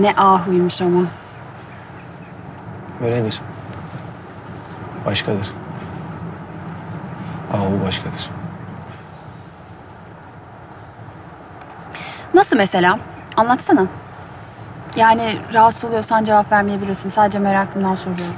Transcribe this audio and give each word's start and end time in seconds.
Ne 0.00 0.14
ahuymuş 0.16 0.80
ama. 0.80 1.02
Öyledir. 3.04 3.40
Başkadır. 5.06 5.50
Ahu 7.54 7.86
başkadır. 7.86 8.30
Nasıl 12.34 12.56
mesela? 12.56 12.98
Anlatsana. 13.36 13.86
Yani 14.96 15.38
rahatsız 15.54 15.84
oluyorsan 15.84 16.24
cevap 16.24 16.52
vermeyebilirsin. 16.52 17.08
Sadece 17.08 17.38
merakımdan 17.38 17.94
soruyorum. 17.94 18.34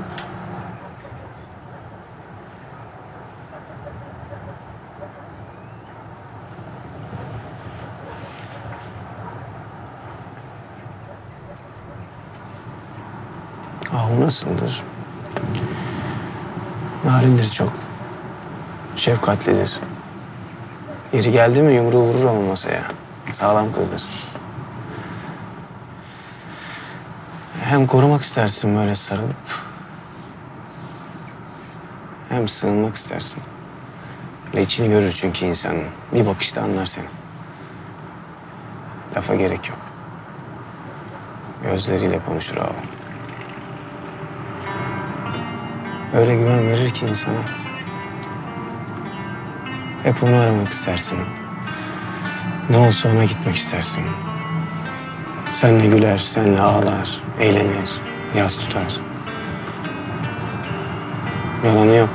Ahu 13.95 14.21
nasıldır? 14.21 14.83
Narindir 17.05 17.51
çok. 17.51 17.73
Şefkatlidir. 18.97 19.81
Yeri 21.13 21.31
geldi 21.31 21.63
mi 21.63 21.75
yumruğu 21.75 22.03
vurur 22.03 22.25
ama 22.25 22.41
masaya. 22.41 22.83
Sağlam 23.33 23.73
kızdır. 23.73 24.03
Hem 27.65 27.87
korumak 27.87 28.23
istersin 28.23 28.77
böyle 28.77 28.95
sarılıp... 28.95 29.37
...hem 32.29 32.49
sığınmak 32.49 32.97
istersin. 32.97 33.43
Böyle 34.53 34.63
içini 34.63 34.89
görür 34.89 35.13
çünkü 35.13 35.47
insanın. 35.47 35.85
Bir 36.13 36.27
bakışta 36.27 36.63
anlar 36.63 36.87
seni. 36.87 37.07
Lafa 39.17 39.35
gerek 39.35 39.69
yok. 39.69 39.79
Gözleriyle 41.63 42.19
konuşur 42.19 42.57
abi. 42.57 43.02
Öyle 46.15 46.35
güven 46.35 46.69
verir 46.69 46.91
ki 46.91 47.07
insana. 47.07 47.43
Hep 50.03 50.23
onu 50.23 50.37
aramak 50.37 50.69
istersin. 50.69 51.19
Ne 52.71 52.77
olsa 52.77 53.09
ona 53.09 53.25
gitmek 53.25 53.55
istersin. 53.55 54.05
Senle 55.53 55.87
güler, 55.87 56.19
senle 56.19 56.61
ağlar, 56.61 57.21
eğlenir, 57.41 57.91
yas 58.37 58.57
tutar. 58.57 58.97
Yalanı 61.67 61.95
yok. 61.95 62.11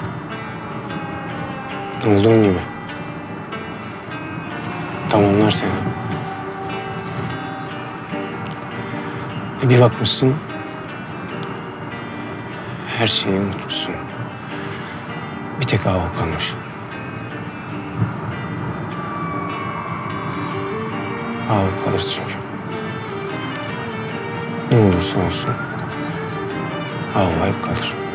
Olduğun 2.08 2.44
gibi. 2.44 2.60
Tamamlar 5.10 5.52
seni. 5.52 5.70
Bir 9.70 9.82
bakmışsın, 9.82 10.36
her 12.98 13.08
şeyi 13.08 13.40
unutmuşsun. 13.40 13.96
Bir 15.60 15.66
tek 15.66 15.88
ahu 15.88 16.18
kalmış. 16.20 16.54
Ahu 21.50 21.86
kalır 21.86 22.06
çünkü. 22.16 22.36
Ne 24.72 24.88
olursa 24.88 25.20
olsun 25.20 25.52
ahu 27.16 27.46
hep 27.46 27.64
kalır. 27.64 28.07